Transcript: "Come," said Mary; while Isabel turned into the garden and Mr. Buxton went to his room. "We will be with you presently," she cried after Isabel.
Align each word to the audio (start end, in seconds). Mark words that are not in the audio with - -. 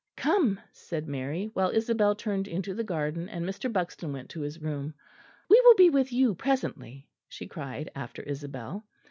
"Come," 0.17 0.59
said 0.71 1.07
Mary; 1.07 1.51
while 1.53 1.69
Isabel 1.69 2.15
turned 2.15 2.47
into 2.47 2.73
the 2.73 2.83
garden 2.83 3.29
and 3.29 3.45
Mr. 3.45 3.71
Buxton 3.71 4.11
went 4.11 4.29
to 4.31 4.41
his 4.41 4.59
room. 4.59 4.95
"We 5.47 5.61
will 5.63 5.75
be 5.75 5.91
with 5.91 6.11
you 6.11 6.33
presently," 6.33 7.07
she 7.29 7.45
cried 7.45 7.91
after 7.93 8.23
Isabel. 8.23 8.83